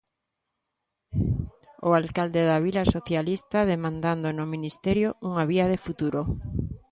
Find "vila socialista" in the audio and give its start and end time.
2.65-3.67